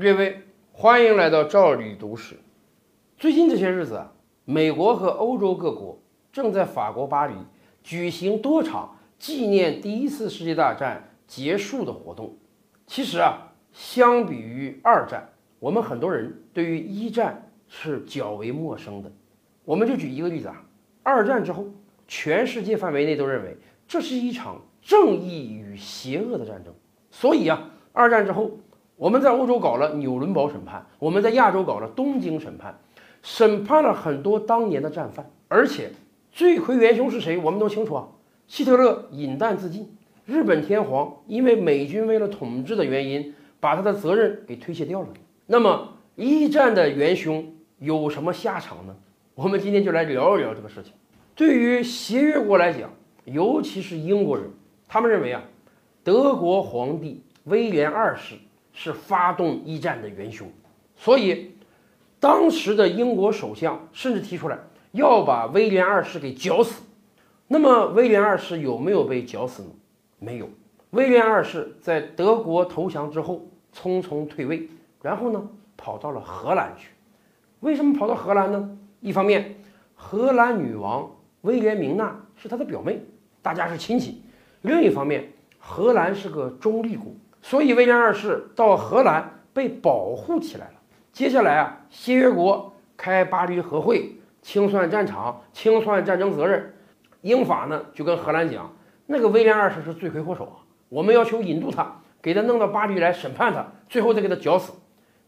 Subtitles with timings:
[0.00, 0.40] 列位，
[0.72, 2.36] 欢迎来到赵理读史。
[3.18, 4.10] 最近这些日子啊，
[4.46, 6.00] 美国和欧洲各国
[6.32, 7.34] 正在法国巴黎
[7.82, 12.34] 举行多场纪念第一次世界大战结束的活动。
[12.86, 15.28] 其实啊，相比于二战，
[15.58, 19.12] 我们很多人对于一战是较为陌生的。
[19.66, 20.64] 我们就举一个例子啊，
[21.02, 21.66] 二战之后，
[22.08, 23.54] 全世界范围内都认为
[23.86, 26.72] 这是一场正义与邪恶的战争。
[27.10, 28.50] 所以啊，二战之后。
[29.00, 32.78] 我们在欧洲搞了纽伦堡审判，我们在亚洲搞了东京审判，
[33.22, 35.90] 审判了很多当年的战犯，而且
[36.30, 38.06] 罪魁元凶是谁，我们都清楚啊。
[38.46, 39.96] 希特勒饮弹自尽，
[40.26, 45.08] 日本天皇因为美军为了统治的原因，把他的责任给推卸掉了。
[45.46, 48.94] 那么一战的元凶有什么下场呢？
[49.34, 50.92] 我们今天就来聊一聊这个事情。
[51.34, 52.90] 对于协约国来讲，
[53.24, 54.50] 尤其是英国人，
[54.86, 55.42] 他们认为啊，
[56.04, 58.34] 德国皇帝威廉二世。
[58.72, 60.48] 是发动一战的元凶，
[60.96, 61.54] 所以
[62.18, 64.58] 当时的英国首相甚至提出来
[64.92, 66.82] 要把威廉二世给绞死。
[67.46, 69.70] 那么威廉二世有没有被绞死呢？
[70.18, 70.48] 没有。
[70.90, 74.68] 威廉二世在德国投降之后匆匆退位，
[75.02, 76.90] 然后呢跑到了荷兰去。
[77.60, 78.78] 为什么跑到荷兰呢？
[79.00, 79.56] 一方面，
[79.94, 81.10] 荷兰女王
[81.42, 83.00] 威廉明娜是他的表妹，
[83.42, 84.22] 大家是亲戚；
[84.62, 87.12] 另一方面，荷兰是个中立国。
[87.42, 90.74] 所以威廉二世到荷兰被保护起来了。
[91.12, 96.74] 接下来啊，协约国开巴黎和会，清算战场，清算战争责任。
[97.22, 98.72] 英法呢就跟荷兰讲，
[99.06, 100.56] 那个威廉二世是罪魁祸首啊，
[100.88, 104.72] 我们要求引渡他，给他弄到巴黎来审判他，最后再给他绞死。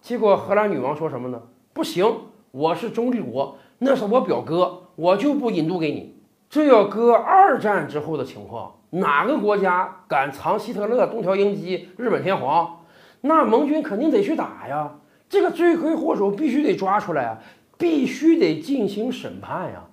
[0.00, 1.42] 结果荷兰女王说什么呢？
[1.72, 2.06] 不行，
[2.50, 6.20] 我是中立国，那是我表哥，我就不引渡给你。
[6.50, 8.77] 这要搁二战之后的情况。
[8.90, 12.80] 哪个国家敢藏希特勒、东条英机、日本天皇？
[13.20, 14.94] 那盟军肯定得去打呀！
[15.28, 17.38] 这个罪魁祸首必须得抓出来啊，
[17.76, 19.84] 必须得进行审判呀！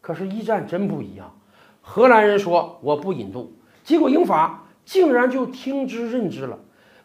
[0.00, 1.34] 可是，一战真不一样。
[1.80, 6.58] 荷兰人说我不引渡，结果英法竟然就听之任之了。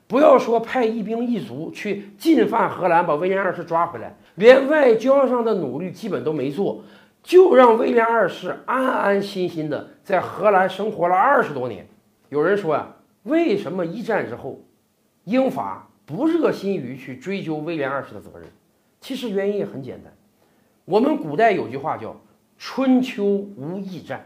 [0.05, 6.83] 不要说派一兵一卒去进犯荷兰，把威廉二世抓回来，连外交上的努力基本都没做。
[7.23, 11.87] 就让威廉二世安安心心的在荷兰生活了二十多年。
[12.27, 12.85] 有人说呀，
[13.23, 14.59] 为什么一战之后，
[15.23, 18.43] 英法不热心于去追究威廉二世的责任？
[18.99, 20.13] 其实原因也很简单。
[20.83, 22.13] 我们古代有句话叫
[22.59, 24.25] “春秋无义战”。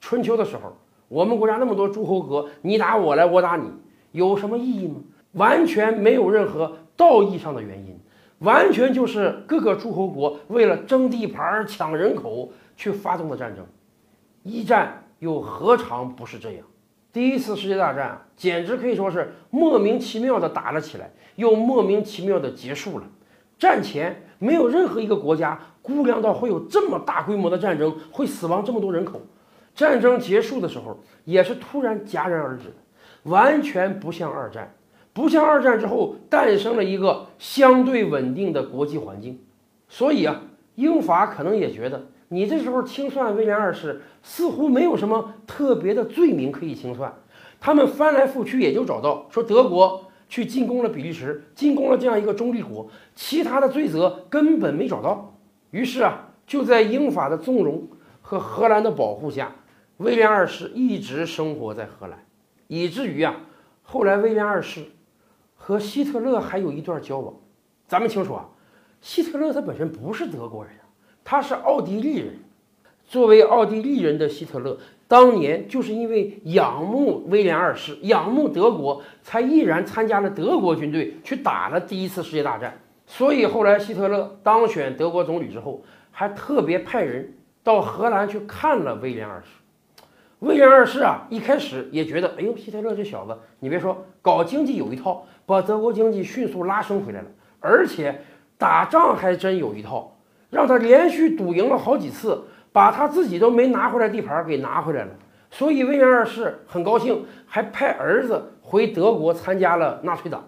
[0.00, 0.76] 春秋的时候，
[1.06, 3.70] 我们国家那么多诸侯国，你打我来，我打你，
[4.10, 4.96] 有什么意义吗？
[5.32, 7.96] 完全没有任何道义上的原因。
[8.42, 13.64] 完全就是各个诸侯国为了争地盘、抢人口去发动的战争，
[14.42, 16.66] 一战又何尝不是这样？
[17.12, 23.06] 第一次世界大战简直可以说是莫名其妙的打了起来，又莫名其妙的结束了。
[23.58, 29.20] 战前没有任何一个国家估量到会有这么大规模的战争，会死亡这么多人口。
[29.74, 32.74] 战争结束的时候也是突然戛然而止，
[33.24, 34.74] 完全不像二战。
[35.14, 39.38] 不像二战之后诞生了一个相对稳定的国际环境，
[39.86, 40.40] 所以啊，
[40.74, 47.12] 英法可能也觉得你这时候清算威廉二世似乎没有什么特别的罪名可以清算，
[47.60, 55.36] 他们翻来覆去也就找到说德国去进攻了比利时，进攻了这样一个中立国，其他的罪责根本没找到。
[55.72, 57.86] 于是啊，就在英法的纵容
[58.22, 59.56] 和荷兰的保护下，
[59.98, 62.24] 威廉二世一直生活在荷兰，
[62.66, 63.36] 以至于啊，
[63.82, 64.86] 后来威廉二世。
[65.64, 67.32] 和希特勒还有一段交往，
[67.86, 68.48] 咱们清楚啊，
[69.00, 70.72] 希特勒他本身不是德国人，
[71.22, 72.34] 他是奥地利人。
[73.04, 82.76] 作为奥地利人的希特勒，当年就是因为仰慕威廉二世，仰慕德国，才毅然参加了德国军队去打了第一次世界大战。
[83.06, 89.61] 所以后来希特勒当选德国总理之后，还特别派人到荷兰去看了威廉二世。
[90.42, 97.28] 威廉二世啊，一开始也觉得，哎呦，希特勒这小子，你别说，搞经济有一套，把德国经济迅速拉升回来了，
[97.60, 98.20] 而且
[98.58, 100.18] 打仗还真有一套，
[100.50, 102.42] 让他连续赌赢了好几次，
[102.72, 105.10] 把他自己都没拿回来地盘给拿回来了。
[105.48, 110.42] 所以威廉二世很高兴，还派儿子回德国参加了纳粹党。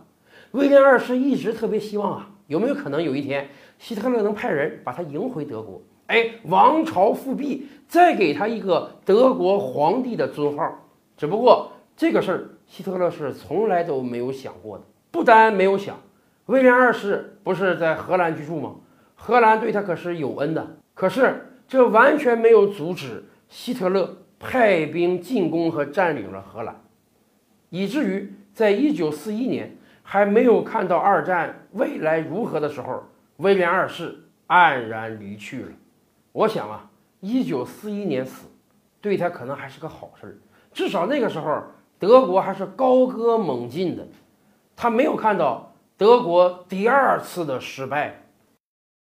[0.51, 3.49] 威廉二世一直特别希望啊，有没有可能有一天
[3.79, 5.81] 希特勒能派人把他迎回德国？
[6.07, 10.87] 哎，王朝复辟，再给他一个德国皇帝的尊号。
[11.17, 14.85] 只不过这个事儿，希特勒是从来都没有想过的。
[15.11, 15.97] 不单没有想，
[16.47, 18.75] 威廉二世不是在荷兰居住吗？
[19.15, 20.77] 荷兰对他可是有恩的。
[20.93, 26.83] 可是这完全没有阻止希特勒派兵进攻和占领了荷兰，
[27.71, 33.05] 以至于在一九四一年，还没有看到二战未来如何的时候，
[33.39, 34.19] 威廉二世
[34.49, 35.69] 黯然离去了。
[36.35, 36.91] 我想啊，
[37.21, 38.49] 一九四一年死，
[39.01, 40.35] 对他可能还是个好事儿，
[40.73, 41.63] 至少那个时候
[41.97, 44.05] 德国还是高歌猛进的。
[44.75, 48.21] 他没有看到德国第二次的失败。